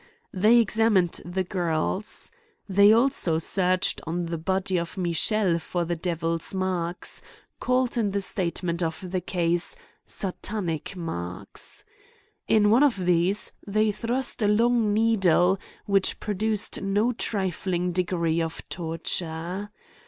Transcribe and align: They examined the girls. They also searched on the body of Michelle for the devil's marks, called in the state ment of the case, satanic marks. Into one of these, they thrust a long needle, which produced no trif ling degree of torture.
They 0.33 0.57
examined 0.57 1.21
the 1.23 1.43
girls. 1.43 2.31
They 2.67 2.91
also 2.91 3.37
searched 3.37 4.01
on 4.07 4.25
the 4.25 4.37
body 4.39 4.79
of 4.79 4.97
Michelle 4.97 5.59
for 5.59 5.85
the 5.85 5.95
devil's 5.95 6.55
marks, 6.55 7.21
called 7.59 7.95
in 7.99 8.09
the 8.09 8.19
state 8.19 8.63
ment 8.63 8.81
of 8.81 9.11
the 9.11 9.21
case, 9.21 9.75
satanic 10.03 10.95
marks. 10.95 11.85
Into 12.47 12.69
one 12.69 12.81
of 12.81 13.05
these, 13.05 13.51
they 13.67 13.91
thrust 13.91 14.41
a 14.41 14.47
long 14.47 14.91
needle, 14.91 15.59
which 15.85 16.19
produced 16.19 16.81
no 16.81 17.11
trif 17.11 17.67
ling 17.67 17.91
degree 17.91 18.41
of 18.41 18.67
torture. 18.69 19.69